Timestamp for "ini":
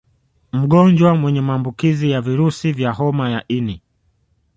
3.47-3.81